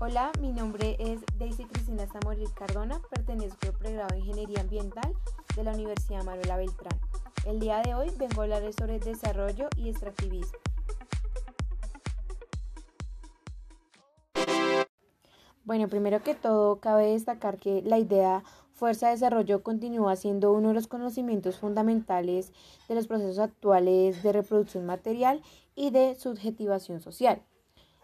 [0.00, 5.14] Hola, mi nombre es Daisy Cristina Zamoril Cardona, pertenezco al pregrado de Ingeniería Ambiental
[5.54, 6.98] de la Universidad Manuela Beltrán.
[7.46, 10.58] El día de hoy vengo a hablar sobre desarrollo y extractivismo.
[15.62, 18.42] Bueno, primero que todo, cabe destacar que la idea
[18.72, 22.52] fuerza de desarrollo continúa siendo uno de los conocimientos fundamentales
[22.88, 25.40] de los procesos actuales de reproducción material
[25.76, 27.44] y de subjetivación social.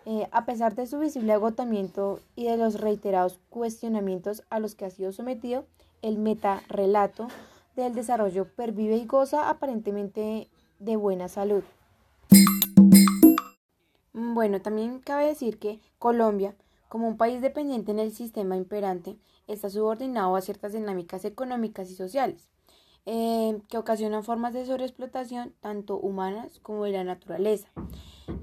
[0.06, 4.86] Eh, a pesar de su visible agotamiento y de los reiterados cuestionamientos a los que
[4.86, 5.66] ha sido sometido,
[6.00, 7.28] el metarrelato
[7.76, 10.48] del desarrollo pervive y goza aparentemente
[10.78, 11.62] de buena salud.
[14.12, 16.54] Bueno, también cabe decir que Colombia,
[16.88, 21.94] como un país dependiente en el sistema imperante, está subordinado a ciertas dinámicas económicas y
[21.94, 22.48] sociales,
[23.06, 27.68] eh, que ocasionan formas de sobreexplotación tanto humanas como de la naturaleza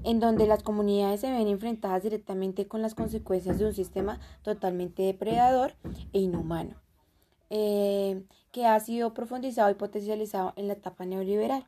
[0.04, 5.02] en donde las comunidades se ven enfrentadas directamente con las consecuencias de un sistema totalmente
[5.02, 5.74] depredador
[6.12, 6.76] e inhumano,
[7.50, 11.66] eh, que ha sido profundizado y potencializado en la etapa neoliberal.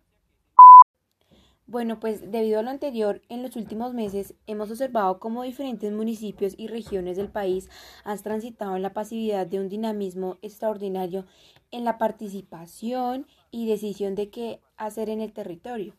[1.71, 6.55] Bueno, pues debido a lo anterior, en los últimos meses hemos observado cómo diferentes municipios
[6.59, 7.71] y regiones del país
[8.03, 11.27] han transitado en la pasividad de un dinamismo extraordinario
[11.71, 15.95] en la participación y decisión de qué hacer en el territorio.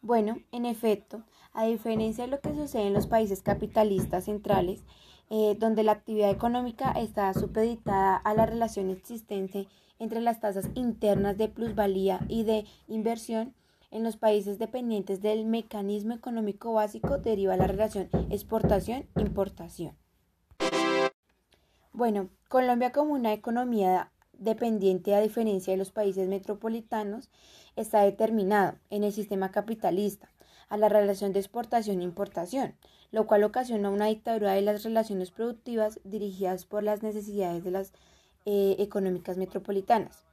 [0.00, 4.82] Bueno, en efecto, a diferencia de lo que sucede en los países capitalistas centrales,
[5.34, 9.66] eh, donde la actividad económica está supeditada a la relación existente
[9.98, 13.54] entre las tasas internas de plusvalía y de inversión,
[13.90, 19.96] en los países dependientes del mecanismo económico básico deriva la relación exportación-importación.
[21.94, 27.30] Bueno, Colombia como una economía dependiente a diferencia de los países metropolitanos,
[27.76, 30.28] está determinado en el sistema capitalista
[30.72, 32.72] a la relación de exportación-importación,
[33.10, 37.92] lo cual ocasiona una dictadura de las relaciones productivas dirigidas por las necesidades de las
[38.46, 40.24] eh, económicas metropolitanas.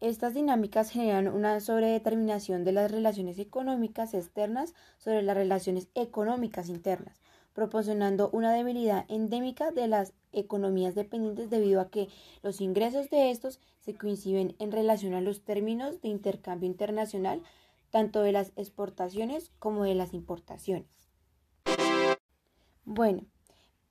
[0.00, 7.20] Estas dinámicas generan una sobredeterminación de las relaciones económicas externas sobre las relaciones económicas internas,
[7.52, 12.06] proporcionando una debilidad endémica de las economías dependientes debido a que
[12.44, 17.42] los ingresos de estos se coinciden en relación a los términos de intercambio internacional
[17.90, 20.86] tanto de las exportaciones como de las importaciones.
[22.84, 23.24] Bueno,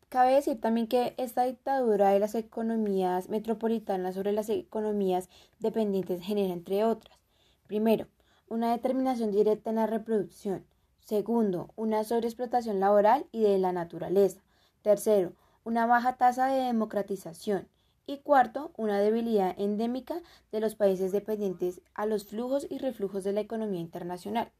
[0.09, 5.29] cabe decir también que esta dictadura de las economías metropolitanas sobre las economías
[5.59, 7.19] dependientes genera, entre otras,
[7.67, 8.07] primero,
[8.47, 10.65] una determinación directa en la reproducción,
[11.05, 14.41] Segundo, una sobreexplotación laboral y de la naturaleza.
[14.81, 15.33] Tercero,
[15.63, 17.67] una baja tasa de democratización.
[18.07, 20.21] Y cuarto, una debilidad endémica
[20.51, 24.51] de los países dependientes a los flujos y reflujos de la economía internacional.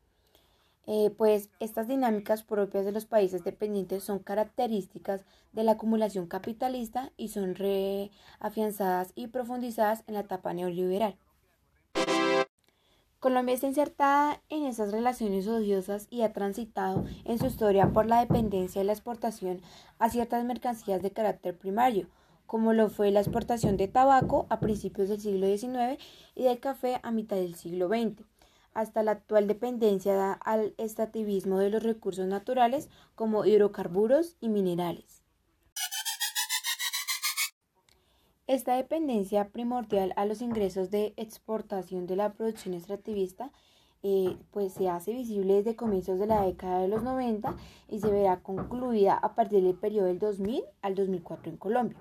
[0.88, 7.11] Eh, pues estas dinámicas propias de los países dependientes son características de la acumulación capitalista
[7.17, 11.17] y son reafianzadas y profundizadas en la etapa neoliberal.
[13.19, 18.19] Colombia está insertada en esas relaciones odiosas y ha transitado en su historia por la
[18.19, 19.61] dependencia de la exportación
[19.97, 22.07] a ciertas mercancías de carácter primario,
[22.45, 26.01] como lo fue la exportación de tabaco a principios del siglo XIX
[26.35, 28.23] y del café a mitad del siglo XX,
[28.73, 35.23] hasta la actual dependencia al extractivismo de los recursos naturales como hidrocarburos y minerales.
[38.47, 43.51] Esta dependencia primordial a los ingresos de exportación de la producción extractivista
[44.03, 47.55] eh, pues se hace visible desde comienzos de la década de los 90
[47.89, 51.97] y se verá concluida a partir del periodo del 2000 al 2004 en Colombia.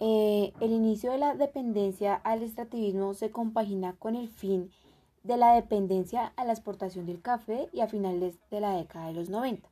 [0.00, 4.70] Eh, el inicio de la dependencia al extractivismo se compagina con el fin
[5.22, 9.12] de la dependencia a la exportación del café y a finales de la década de
[9.12, 9.68] los 90.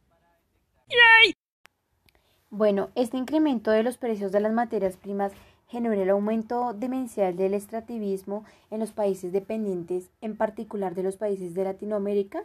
[2.50, 5.33] Bueno, este incremento de los precios de las materias primas
[5.67, 11.55] generó el aumento demencial del extractivismo en los países dependientes, en particular de los países
[11.55, 12.43] de Latinoamérica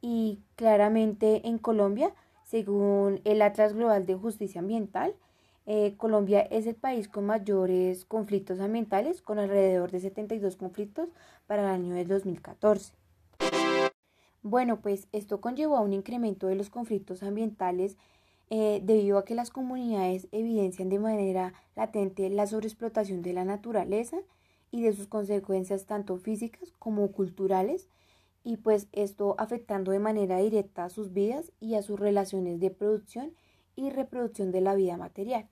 [0.00, 2.12] y claramente en Colombia,
[2.44, 5.14] según el Atlas Global de Justicia Ambiental.
[5.66, 11.08] Eh, Colombia es el país con mayores conflictos ambientales, con alrededor de 72 conflictos
[11.46, 12.92] para el año del 2014.
[14.42, 17.96] Bueno, pues esto conllevó a un incremento de los conflictos ambientales
[18.50, 24.18] eh, debido a que las comunidades evidencian de manera latente la sobreexplotación de la naturaleza
[24.70, 27.88] y de sus consecuencias tanto físicas como culturales
[28.42, 32.70] y pues esto afectando de manera directa a sus vidas y a sus relaciones de
[32.70, 33.32] producción
[33.76, 35.48] y reproducción de la vida material.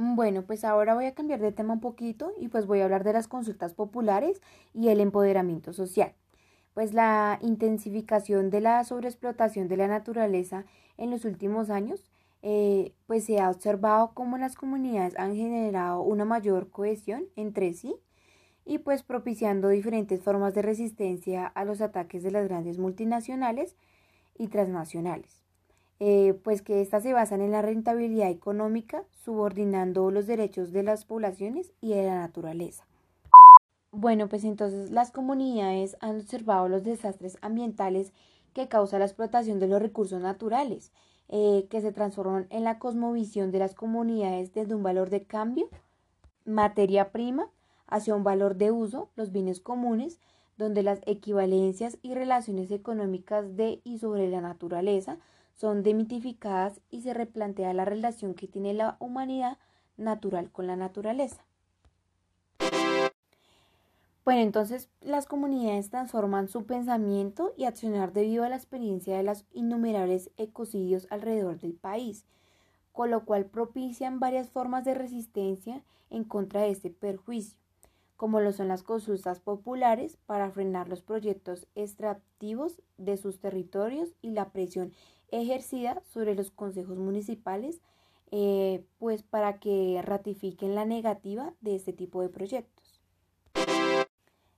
[0.00, 3.02] Bueno, pues ahora voy a cambiar de tema un poquito y pues voy a hablar
[3.02, 4.40] de las consultas populares
[4.72, 6.14] y el empoderamiento social.
[6.74, 10.64] pues la intensificación de la sobreexplotación de la naturaleza
[10.98, 12.04] en los últimos años,
[12.42, 17.96] eh, pues se ha observado cómo las comunidades han generado una mayor cohesión entre sí
[18.64, 23.76] y pues propiciando diferentes formas de resistencia a los ataques de las grandes multinacionales
[24.38, 25.47] y transnacionales.
[26.00, 31.04] Eh, pues que éstas se basan en la rentabilidad económica, subordinando los derechos de las
[31.04, 32.86] poblaciones y de la naturaleza.
[33.90, 38.12] Bueno, pues entonces las comunidades han observado los desastres ambientales
[38.52, 40.92] que causa la explotación de los recursos naturales,
[41.28, 45.68] eh, que se transforman en la cosmovisión de las comunidades desde un valor de cambio,
[46.44, 47.50] materia prima,
[47.88, 50.20] hacia un valor de uso, los bienes comunes,
[50.58, 55.18] donde las equivalencias y relaciones económicas de y sobre la naturaleza
[55.58, 59.58] son demitificadas y se replantea la relación que tiene la humanidad
[59.96, 61.44] natural con la naturaleza.
[64.24, 69.46] Bueno, entonces las comunidades transforman su pensamiento y accionar debido a la experiencia de los
[69.52, 72.24] innumerables ecocidios alrededor del país,
[72.92, 77.58] con lo cual propician varias formas de resistencia en contra de este perjuicio,
[78.18, 84.32] como lo son las consultas populares para frenar los proyectos extractivos de sus territorios y
[84.32, 84.92] la presión
[85.30, 87.80] ejercida sobre los consejos municipales,
[88.32, 93.00] eh, pues para que ratifiquen la negativa de este tipo de proyectos.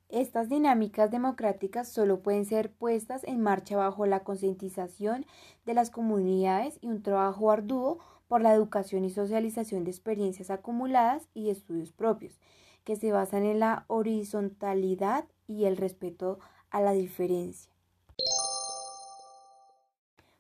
[0.09, 5.27] Estas dinámicas democráticas solo pueden ser puestas en marcha bajo la concientización
[5.67, 11.29] de las comunidades y un trabajo arduo por la educación y socialización de experiencias acumuladas
[11.35, 12.41] y estudios propios,
[12.85, 16.39] que se basan en la horizontalidad y el respeto
[16.71, 17.73] a la diferencia.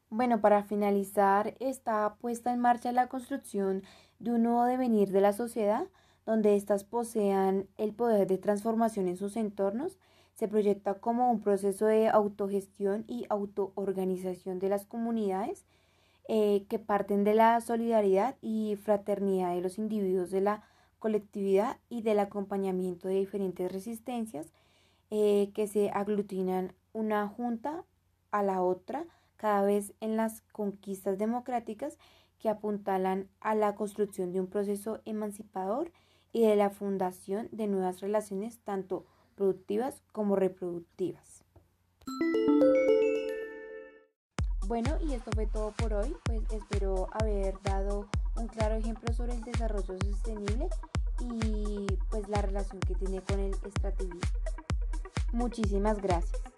[0.08, 3.84] Bueno, para finalizar, está puesta en marcha la construcción
[4.18, 5.86] de un nuevo devenir de la sociedad,
[6.26, 9.98] donde éstas posean el poder de transformación en sus entornos,
[10.34, 15.64] se proyecta como un proceso de autogestión y autoorganización de las comunidades
[16.28, 20.64] eh, que parten de la solidaridad y fraternidad de los individuos de la
[21.00, 24.52] colectividad y del acompañamiento de diferentes resistencias
[25.10, 27.84] eh, que se aglutinan una junta
[28.30, 29.04] a la otra
[29.36, 31.98] cada vez en las conquistas democráticas
[32.38, 35.90] que apuntalan a la construcción de un proceso emancipador
[36.32, 39.04] y de la fundación de nuevas relaciones tanto
[39.34, 41.42] productivas como reproductivas.
[44.66, 48.06] Bueno, y esto fue todo por hoy, pues espero haber dado
[48.40, 50.68] un claro ejemplo sobre el desarrollo sostenible
[51.20, 54.20] y pues la relación que tiene con el extractivismo.
[55.32, 56.49] Muchísimas gracias.